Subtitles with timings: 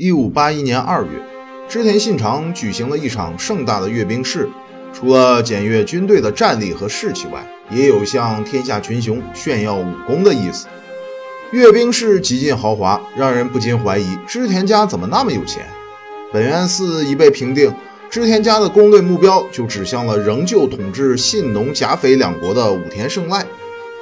[0.00, 1.10] 一五八一年二月，
[1.68, 4.48] 织田信长举行了一场盛大的阅兵式，
[4.94, 10.66] 除了检阅军队的战力和士气外，也有向天下群雄炫耀武功的意思。
[11.50, 15.66] 阅兵式极尽豪华，让人不禁怀疑织田家怎么那么有钱。
[16.32, 17.70] 本愿寺已被平定，
[18.08, 23.44] 织田家的攻略目标就指向了仍旧统治信浓甲斐两国的武田胜赖。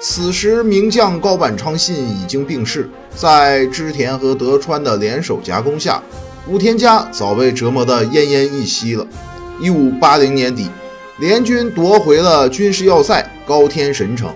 [0.00, 6.00] 此时，名将高坂昌信已经病逝，在织田和德川的联手夹攻下，
[6.46, 9.04] 武田家早被折磨得奄奄一息了。
[9.60, 10.68] 一五八零年底，
[11.18, 14.32] 联军夺回了军事要塞高天神城，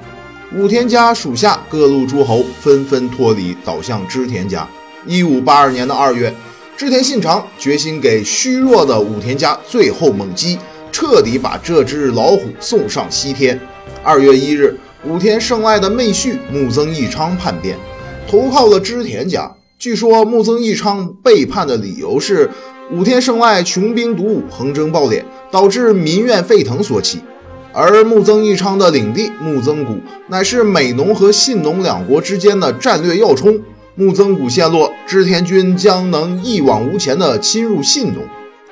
[0.52, 4.68] 武田家属下各路诸侯纷纷脱离，倒向织田家。
[5.06, 6.34] 一五八二年的二月，
[6.76, 10.58] 织田信长决心给虚弱的武田家最后猛击，
[10.90, 13.60] 彻底把这只老虎送上西天。
[14.02, 14.76] 二月一日。
[15.04, 17.76] 武田胜赖的妹婿木曾义昌叛变，
[18.28, 19.50] 投靠了织田家。
[19.76, 22.48] 据说木曾义昌背叛的理由是
[22.92, 27.18] 武田胜赖穷兵黩武、横征暴敛，导致民怨沸腾所起。
[27.72, 33.60] 而木曾义昌的领地木曾谷乃是美浓和信浓两国之间的战略要冲，
[33.96, 38.22] 木曾谷陷落，织田军将能一往无前地侵入信浓。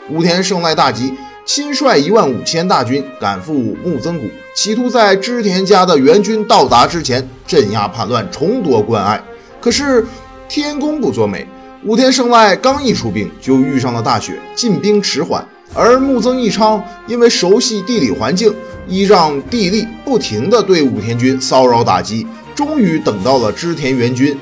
[0.08, 1.12] 武田胜赖大吉。
[1.52, 9.20] 亲率一万五千大军赶赴木曾谷，企图在织田家的援军到达之前镇压叛乱，重夺关隘。
[9.60, 10.06] 可是
[10.48, 11.44] 天公不作美，
[11.84, 15.44] 武田胜赖刚一出兵，就遇上了大雪，进兵迟缓。
[15.74, 18.54] 而木曾义昌因为熟悉地理环境，
[18.86, 24.38] 依仗地利，不停地对武田军骚扰打击，终于等到了织田援军。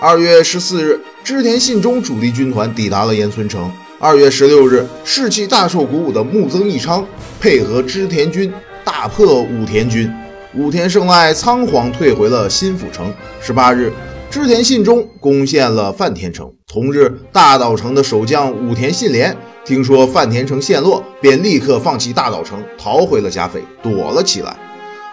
[0.00, 3.70] 二月十四日，织田信忠主力军团抵达了岩村城。
[4.02, 7.06] 二月十六日，士气大受鼓舞的木曾义昌
[7.38, 8.50] 配合织田军
[8.82, 10.10] 大破武田军，
[10.54, 13.12] 武田胜赖仓皇退回了新府城。
[13.42, 13.92] 十八日，
[14.30, 16.50] 织田信忠攻陷了范田城。
[16.66, 24.56] 同日，大岛城的守将武田信廉听说范田城陷落，便立刻放弃大岛城，逃回了甲斐，躲了起来。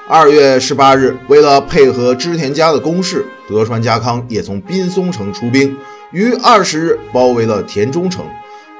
[0.07, 5.75] 二月十八日，为了配合织田家的攻势，德川家康也从滨松城出兵，
[6.13, 8.23] 于二十日包围了田中城。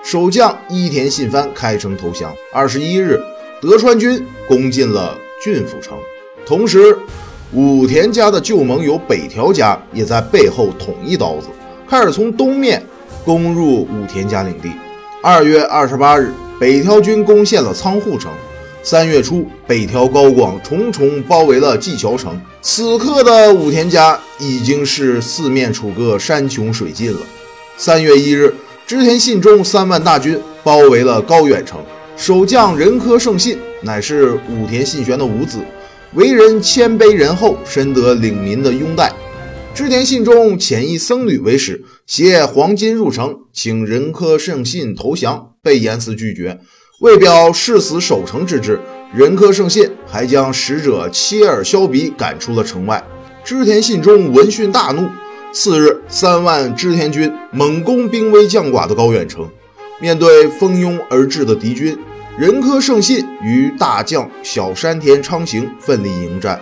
[0.09, 2.33] 守将伊田信藩开城投降。
[2.53, 3.21] 二十一日，
[3.61, 5.13] 德川军攻进了
[5.43, 5.97] 郡府城。
[6.45, 6.97] 同时，
[7.51, 11.49] 武田家的旧盟友北条家也在背后捅一刀子，
[11.89, 12.81] 开始从东面
[13.25, 14.71] 攻入武田家领地。
[15.21, 18.31] 二月二十八日，北条军攻陷了仓户城。
[18.81, 22.39] 三月初，北条高广重重包围了纪桥城。
[22.61, 27.19] 此刻的武田家已经是四面楚歌，山穷水尽了。
[27.75, 28.55] 三月一日。
[28.87, 31.77] 织田信忠三万大军包围了高远城，
[32.15, 35.59] 守将仁科胜信乃是武田信玄的五子，
[36.13, 39.11] 为人谦卑仁厚，深得领民的拥戴。
[39.75, 46.57] 织田信忠遣一僧侣为使，携黄金入城，请仁科胜信投降，被严词拒绝。
[47.01, 48.79] 为表誓死守城之志，
[49.13, 53.03] 仁科胜信还将使者切耳削鼻赶出了城外。
[53.43, 55.09] 织田信忠闻讯大怒。
[55.53, 59.49] 次日，三万织田军猛攻兵微将寡的高远城。
[59.99, 61.97] 面对蜂拥而至的敌军，
[62.37, 66.59] 仁科胜信与大将小山田昌行奋力迎战，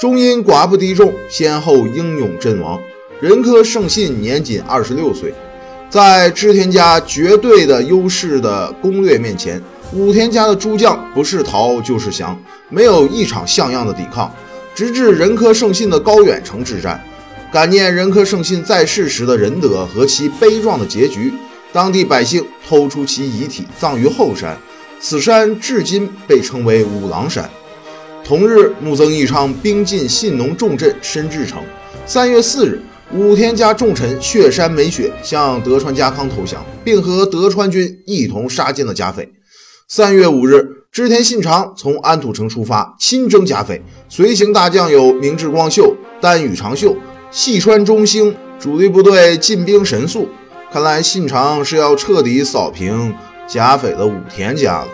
[0.00, 2.78] 终因寡不敌众，先后英勇阵亡。
[3.20, 5.34] 仁科胜信年仅二十六岁，
[5.90, 9.60] 在织田家绝对的优势的攻略面前，
[9.92, 14.32] 武田家的诸将不是逃就是降，没有一场像样的抵抗。
[14.72, 17.02] 直至仁科胜信的高远城之战。
[17.50, 21.32] 感念仁科胜信在世时的仁德和其悲壮的结局，
[21.72, 24.54] 当地百姓偷出其遗体葬于后山，
[25.00, 27.48] 此山至今被称为五郎山。
[28.22, 31.62] 同日，木曾义昌兵进信浓重镇深志城。
[32.04, 32.82] 三月四日，
[33.14, 39.26] 武田家重臣血山美雪向德川家康投降，并和德川军一同杀进了甲斐。
[39.88, 46.94] 三月五日，织田信长从安土城出发，亲征甲斐，随行大将有明智光秀、丹羽长秀。
[47.30, 50.28] 细川中兴主力部队进兵神速，
[50.72, 53.14] 看来信长是要彻底扫平
[53.46, 54.88] 甲斐的武田家了。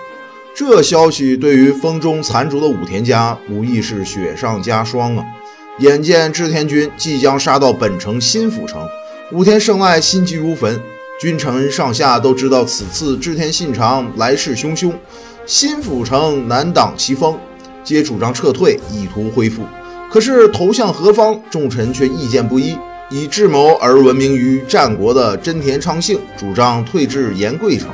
[0.54, 5.24] 这消息对于风中残烛的武田家无疑是雪上加霜啊！
[5.78, 8.86] 眼见织田军即将杀到本城新府城，
[9.32, 10.80] 武田胜赖心急如焚，
[11.20, 14.92] 君臣上下都知道此次织田信长来势汹汹，
[15.46, 17.38] 新府城难挡其锋，
[17.82, 19.62] 皆主张撤退，以图恢复。
[20.14, 22.78] 可是投向何方，众臣却意见不一。
[23.10, 27.88] 以智谋而闻名于战国的真田昌幸主张退至盐贵城。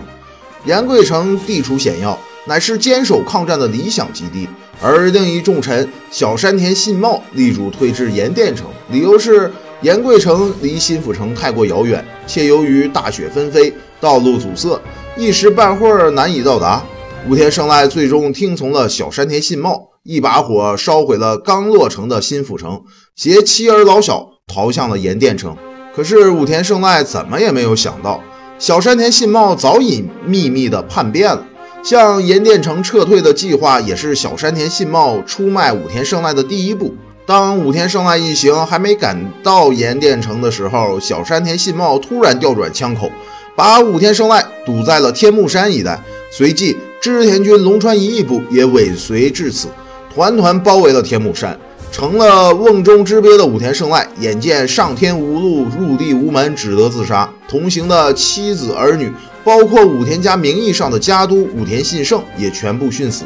[0.66, 4.46] 盐贵城地处险要，乃是坚守抗战的理想基地。
[4.82, 9.50] 而另一重臣小山田信茂力主退至盐殿城，理由是
[9.80, 14.78] 盐桂城离新府城太过遥远，且由于大雪纷飞，道路阻塞，
[15.16, 16.84] 一时半会儿难以到达。
[17.26, 22.82] 武田胜赖最终听从了小山田信茂，一把火烧毁了刚落成的新府城，
[23.14, 25.54] 携妻儿老小逃向了盐店城。
[25.94, 28.22] 可是武田胜赖怎么也没有想到，
[28.58, 31.46] 小山田信茂早已秘密的叛变了。
[31.82, 36.94] 向盐店城撤退的计划，也是小山田信茂出卖武田胜赖的第一步。
[37.26, 43.10] 当武田胜赖一行还没赶到盐店城的时候，小山田信茂突然调转枪口，
[43.54, 46.02] 把武田胜赖堵在了天目山一带。
[46.32, 49.68] 随即，织田军龙川一义部也尾随至此，
[50.12, 51.58] 团团包围了天目山。
[51.92, 57.28] 成了瓮中之鳖的武田胜赖，眼见上天无路，入地无门，只得自杀。
[57.48, 59.12] 同行的妻子儿女，
[59.42, 63.24] 包括武田家名义上的家督武田信胜，也全部殉死。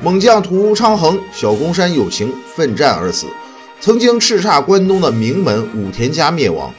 [0.00, 3.26] 猛将土昌衡、小宫山有情奋战而死。
[3.80, 6.72] 曾经叱咤关东的名门武田家灭亡。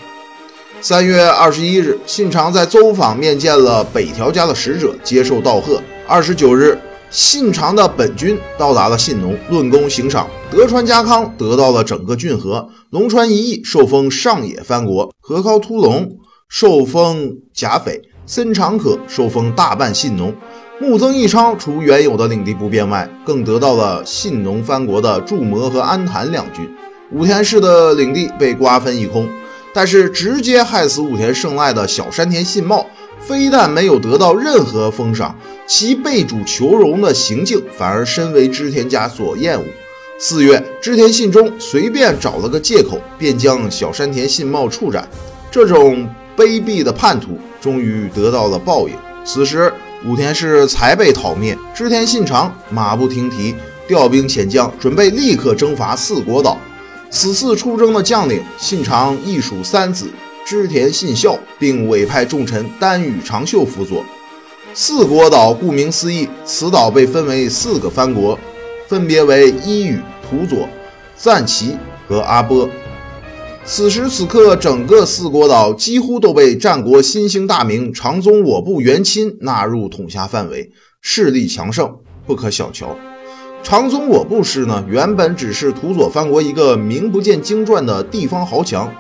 [0.82, 5.82] 三月二十一日，信长在邹访面见了北条家的使者，接受道贺。
[6.06, 6.78] 二十九日，
[7.12, 10.26] 信长的本军到达了信浓，论功行赏。
[10.50, 16.10] 德川家康得到了整个郡河，龙川一义受封上野藩国，河高突龙
[16.48, 20.34] 受封甲斐，森长可受封大半信浓。
[20.80, 26.66] 木曾义昌除原有的领地不变外，更得到了信浓藩国的筑摩和安坛两郡。
[27.12, 29.28] 武田氏的领地被瓜分一空，
[29.74, 32.86] 但是直接害死武田胜赖的小山田信茂，
[33.20, 35.36] 非但没有得到任何封赏，
[35.68, 39.66] 其被主求荣的行径反而深为织田家所厌恶。
[40.20, 45.08] 四月，织田信忠随便找了个借口，便将小山田信茂处斩。
[45.50, 46.08] 这种
[46.38, 48.96] 卑鄙的叛徒，终于得到了报应。
[49.24, 49.72] 此时。
[50.04, 53.54] 武田氏才被讨灭，织田信长马不停蹄
[53.88, 56.58] 调兵遣将，准备立刻征伐四国岛。
[57.12, 60.10] 此次出征的将领，信长亦属三子
[60.46, 64.04] 织田信孝，并委派重臣丹羽长秀辅佐。
[64.74, 68.40] 四国岛顾名思义，此岛被分为四个藩国，
[68.88, 70.68] 分别为伊予、土佐、
[71.18, 71.78] 赞岐
[72.08, 72.70] 和阿波。
[73.66, 80.72] 此时此刻，整个四国岛几乎都被战国新兴大名长宗我部元亲纳入统辖范围，
[81.02, 81.94] 势力强盛，
[82.26, 82.98] 不可小瞧。
[83.64, 88.92] 长宗我部氏呢，原本只是土佐藩国一个名不见经传的地方豪强。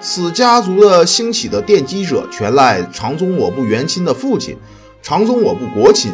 [0.00, 4.56] 此家族的兴起的奠基者，全赖长宗我部元亲的父亲
[5.02, 6.10] 长宗我部国亲。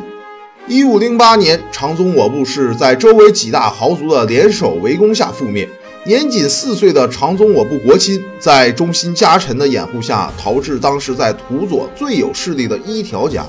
[0.67, 5.69] 一五零八年，长宗我部氏在周围几大豪族的联手围攻下覆灭。
[6.05, 13.47] 年仅四岁的长宗我部国亲，在忠心家臣的掩护下，逃至当时在土佐最有势力的一条家。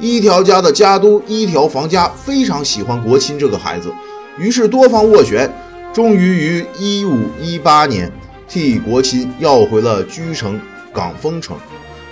[0.00, 3.92] 一条家的家督一条房家非常喜欢国亲这个孩子，
[4.38, 5.52] 于是多方斡旋，
[5.92, 8.10] 终于于一五一八年
[8.48, 10.58] 替国亲要回了居城
[10.92, 11.56] 港丰城。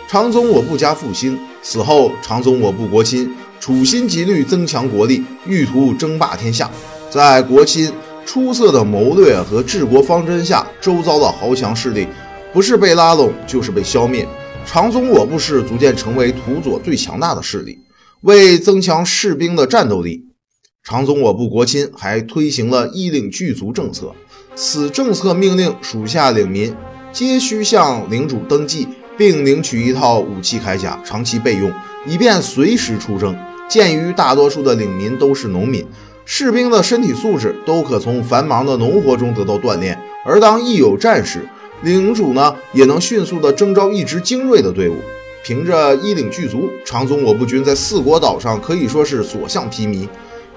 [0.07, 6.71] 长宗我部家复兴，此后长宗我部国亲处心积虑增强国力，欲图争霸天下，
[7.11, 7.93] 在国亲。
[8.27, 12.07] 出色的谋略和治国方针下，周遭的豪强势力
[12.53, 14.29] 不是被拉拢，就是被消灭。
[14.71, 17.79] 长宗我部氏逐渐成为土佐最强大的势力。
[18.21, 20.27] 为增强士兵的战斗力，
[20.85, 24.15] 长宗我部国亲还推行了一领具足政策。
[24.55, 26.77] 此政策命令属下领民
[27.11, 28.87] 皆需向领主登记，
[29.17, 31.73] 并领取一套武器铠甲，长期备用，
[32.07, 33.35] 以便随时出征。
[33.71, 35.83] 鉴于大多数的领民都是农民。
[36.27, 41.49] 士兵的身体素质都可从繁忙的农活中得到锻炼，而当一有战事，
[41.83, 44.97] 领主呢也能迅速地征召一支精锐的队伍。
[45.45, 50.07] 凭着衣领具足，长宗我部军在四国岛上可以说是所向披靡。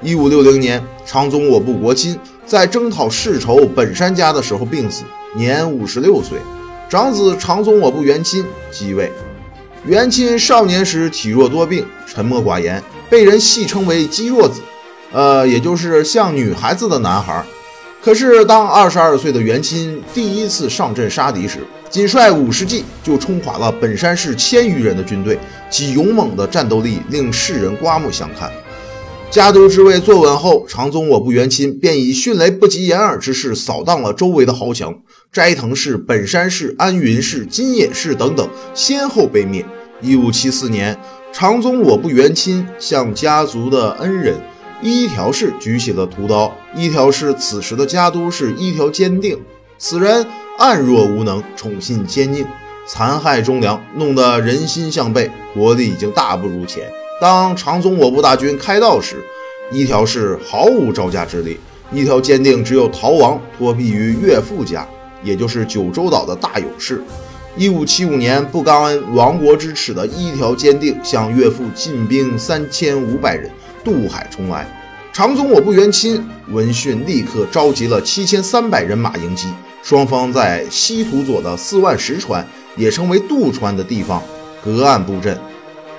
[0.01, 5.03] 一五六零年，长宗我部国亲在征讨世仇本山家的时候病死，
[5.35, 6.39] 年五十六岁。
[6.89, 9.09] 长子长宗我部元亲继位。
[9.85, 14.59] 元亲少年时体弱多病，沉默寡言，被人戏称为“肌弱子”。
[15.13, 17.45] 呃，也就是像女孩子的男孩。
[18.03, 25.37] 可是，当二十二岁的元亲第一次上阵杀敌时，仅率五十骑就冲垮了本山市千余人的军队，
[25.69, 28.51] 其勇猛的战斗力令世人刮目相看。
[29.29, 34.93] 家督之位坐稳后，长宗我部元亲便以迅雷不及掩耳之势扫荡了周围的豪强，
[35.31, 39.63] 斋藤氏、本山氏、安云氏、金野氏等等先后被灭。
[40.01, 40.97] 一五七四年，
[41.31, 44.35] 长宗我部元亲向家族的恩人。
[44.81, 46.51] 一条氏举起了屠刀。
[46.75, 49.39] 一条氏此时的家督是一条坚定，
[49.77, 50.25] 此人
[50.57, 52.45] 暗弱无能，宠信奸佞，
[52.87, 56.83] 残害忠良，弄得人心向背，国力已经大不如前。
[57.21, 59.23] 当长宗我部大军开道时，
[59.71, 61.59] 一条氏毫无招架之力。
[61.93, 64.87] 一条坚定只有逃亡，托庇于岳父家。
[65.23, 67.03] 也就是九州岛的大勇士。
[67.55, 73.51] 一五七五年，不甘亡国之耻的一条坚定向岳父进兵三千五百人
[73.83, 74.67] 渡海重来。
[75.13, 79.47] 长宗我部元亲闻讯，立刻召集了七千三百人马迎击。
[79.83, 82.47] 双方在西土佐的四万石川，
[82.77, 84.23] 也称为渡川的地方
[84.63, 85.37] 隔岸布阵。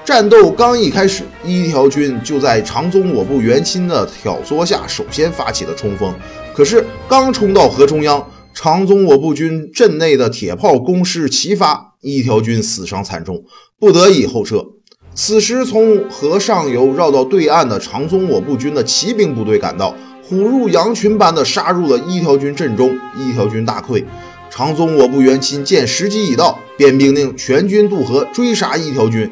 [0.04, 6.14] 战斗刚一开始，一条军就在长宗我部元亲的挑唆下，首先发起了冲锋。
[6.54, 13.44] 可是刚冲到河中央，长宗我部军阵内的铁炮攻势齐发，一条军死伤惨重，
[13.78, 14.64] 不得已后撤。
[15.14, 24.02] 此时，从河上游绕到对岸的长宗我部军的骑兵部队赶到，虎入羊群般的杀入了一条军阵中，一条军大溃。
[24.48, 29.30] 长宗我部元亲见时机已到，便命令全军渡河追杀一条军。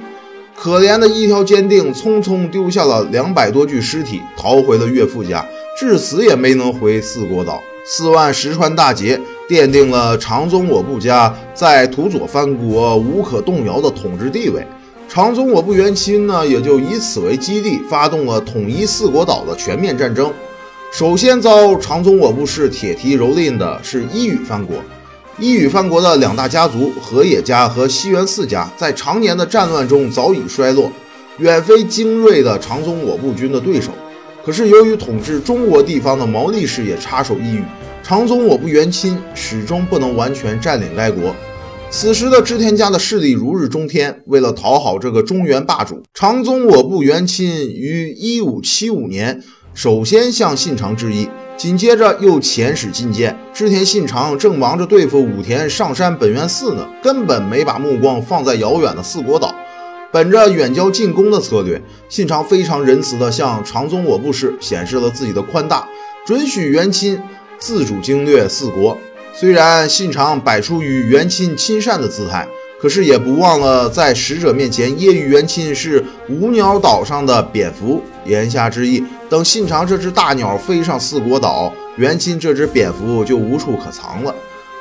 [0.55, 5.47] 可怜的一条坚定匆匆丢下了两百多具尸体，逃回了岳父家，
[5.79, 7.59] 至死也没能回四国岛。
[7.87, 9.19] 四万石川大捷，
[9.49, 14.63] 奠定了长宗我部家在土佐藩国无可动摇的统治地位。
[15.13, 20.33] 长宗我部元亲呢，也就以此为基地，发动了统一四国岛的全面战争。
[20.93, 24.77] 首先遭长宗我部氏铁蹄蹂躏的是伊予藩国。
[25.37, 30.89] 伊予藩国的两大家族河野家和西园四家，在常年的战乱中早已衰落，
[31.39, 33.91] 远非精锐的长宗我部军的对手。
[34.45, 37.65] 可是由于统治中国地方的毛利氏也插手伊予。
[38.01, 41.35] 长宗我部元亲始终不能完全占领该国。
[41.93, 49.43] 此时的织田家的势力如日中天，为了讨好这个中原霸主，长宗我部元亲于一五七五年
[49.75, 53.37] 首先向信长致意，紧接着又遣使觐见。
[53.53, 59.53] 织田信长正忙着对付武田上山本愿寺呢，根本没把目光放在遥远的四国岛。
[60.13, 65.89] 本着远交近攻的策略，信长非常仁慈地向长宗我部氏显示了自己的宽大，
[66.25, 67.21] 准许元亲。
[67.63, 68.97] 自主经略四国，
[69.33, 72.47] 虽然信长摆出与元亲亲善的姿态，
[72.81, 78.03] 可是也不忘了在使者面前揶揄元亲是无鸟岛上的蝙蝠。
[78.27, 84.35] 言下之意，等信长这只大鸟飞上四国岛，元亲这只蝙蝠就无处可藏了。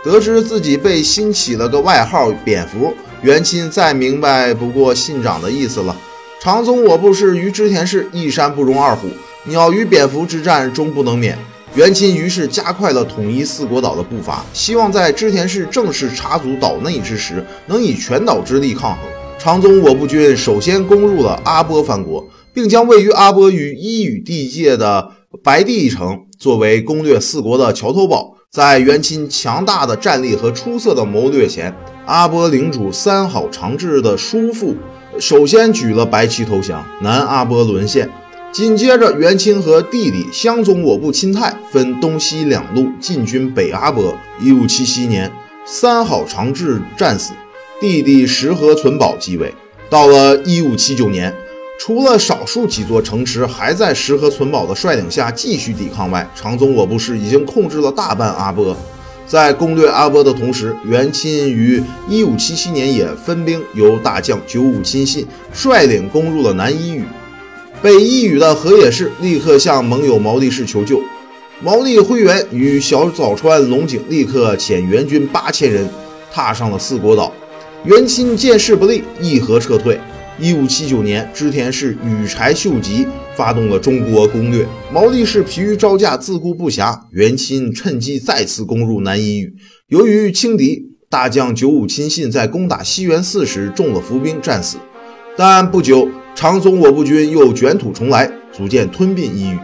[0.03, 5.95] 得知自己被新起了个外号“蝙蝠”，元亲再明白不过信长的意思了。
[6.41, 9.07] 长宗我部是于织田氏一山不容二虎，
[9.45, 11.37] 鸟与蝙蝠之战终不能免。
[11.75, 18.99] 元亲于是加快了统一四国岛的步伐，希望在织田氏正式插足岛内之时，能以全岛之力抗衡。
[19.37, 25.11] 长宗我部军首先攻入了阿波藩国，并将位于阿波与伊予地界的
[25.43, 28.35] 白帝城作为攻略四国的桥头堡。
[28.51, 31.71] 在元亲强大的战力和出色的谋略前，
[32.07, 34.75] 阿波领主三好长治的叔父
[35.19, 38.09] 首先举了白旗投降，南阿波沦陷。
[38.51, 44.15] 紧接着，元亲和弟弟相宗我部亲泰分东西两路进军北阿波。
[44.41, 45.31] 一五七七年，
[45.67, 47.33] 三好长治战死，
[47.79, 49.53] 弟弟石河存保继位。
[49.87, 51.31] 到了一五七九年，
[51.79, 58.75] 除了少数几座城池还在石河存保的率领下继续抵抗外，长宗我部氏已经控制了大半阿波。
[59.27, 67.03] 在攻略阿波的同时，元亲于一五七七年也分兵由大将九五亲信率领攻入了南伊予。
[67.81, 71.01] 被一语的河野氏立刻向盟友毛利氏求救，
[71.61, 75.87] 毛利辉元与小早川龙井立刻遣援军八千人，
[76.29, 77.31] 踏上了四国岛。
[77.85, 79.97] 元亲见势不利，议和撤退。
[80.37, 86.99] 一五七九年，织田氏羽柴秀吉发动了中国攻略，毛利氏疲于招架，自顾不暇。
[87.11, 89.53] 元亲趁机再次攻入南伊予，
[89.87, 94.75] 由于轻敌，大将九五亲信在攻打西园寺时中了伏兵，战死。
[95.37, 96.09] 但不久。
[96.35, 99.59] 长宗我部军又卷土重来，逐渐吞并伊予。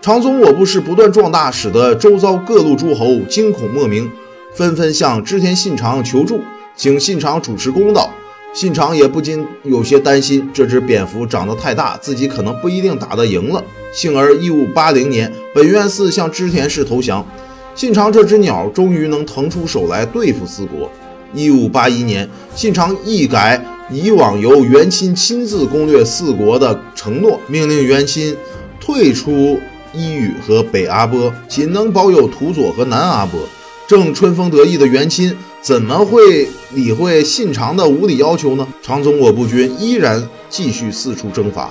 [0.00, 4.10] 长宗我部氏不断壮大，使得周遭各路诸侯惊恐莫名，
[4.54, 6.40] 纷纷向织田信长求助，
[6.76, 8.10] 请信长主持公道。
[8.52, 13.62] 信长也不禁有些担心，这只蝙蝠长得太大，自己可能不一定打得赢了。
[13.92, 17.26] 幸而一五八零年，本愿寺向织田氏投降，
[17.74, 20.90] 信长这只鸟终于能腾出手来对付四国。
[21.34, 23.60] 一五八一年，信长一改。
[23.90, 28.34] 以往由元亲亲自攻略四国的承诺，命令元亲
[28.80, 29.60] 退出
[29.92, 33.40] 伊予和北阿波，仅能保有土佐和南阿波。
[33.86, 38.66] 正春风得意的元亲怎么会理会信长的无理要求呢？
[38.82, 41.70] 长宗我部军依然继续四处征伐。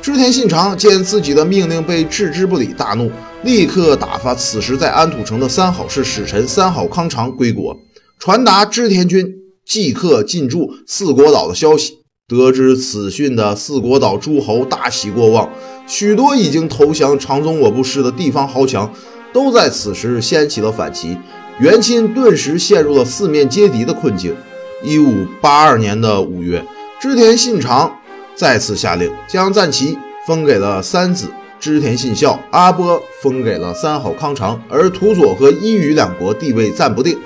[0.00, 3.10] 织田信长见自己的命令被置之不理，大怒，
[3.42, 7.76] 立刻打发此时在安土城的三好氏使臣三好康长归国，
[8.20, 9.37] 传达织田军。
[9.68, 15.50] 即刻进驻四国岛的消息，得知此讯的四国岛诸侯大喜过望，
[15.86, 18.90] 许多已经投降长宗我部氏的地方豪强，
[19.30, 21.18] 都在此时掀起了反旗，
[21.60, 24.34] 元钦顿时陷入了四面皆敌的困境。
[24.82, 26.64] 一五八二年的五月，
[26.98, 27.94] 织田信长
[28.34, 31.26] 再次下令将战旗封给了三子
[31.60, 37.18] 织田信孝，阿波封给了三好康长，而土佐和伊予两国地位暂不定。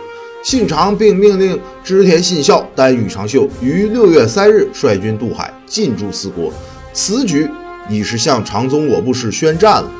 [0.42, 6.52] 信长并命令织田信孝、丹羽长秀于六月三日率军渡海，进驻四国。
[6.92, 7.49] 此举
[7.88, 9.90] 已是向长宗我部氏宣战了。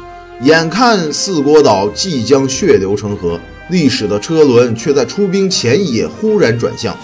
[0.41, 3.39] 眼看四国岛即将血流成河，
[3.71, 6.97] 历史的车轮却在出兵前一夜忽然转向。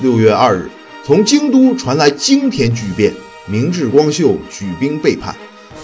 [0.00, 0.68] 六月二日，
[1.02, 3.10] 从京都传来惊天巨变，
[3.46, 5.34] 明智光秀举兵背叛，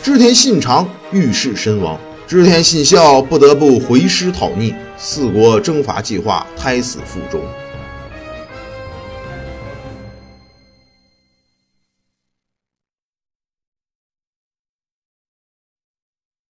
[0.02, 1.98] 织田信长遇事身亡。
[2.26, 7.42] 织田信孝不得不回师讨逆，四国征伐计划胎死腹中。